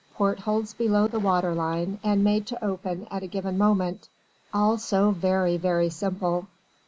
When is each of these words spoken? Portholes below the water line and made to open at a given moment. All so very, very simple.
Portholes 0.15 0.73
below 0.73 1.05
the 1.07 1.19
water 1.19 1.53
line 1.53 1.99
and 2.03 2.23
made 2.23 2.47
to 2.47 2.65
open 2.65 3.05
at 3.11 3.21
a 3.21 3.27
given 3.27 3.55
moment. 3.55 4.09
All 4.51 4.79
so 4.79 5.11
very, 5.11 5.57
very 5.57 5.89
simple. 5.91 6.47